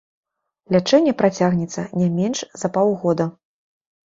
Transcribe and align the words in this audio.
Лячэнне 0.75 1.13
працягнецца 1.19 1.83
не 1.99 2.09
менш 2.17 2.39
за 2.63 2.73
паўгода. 2.79 3.29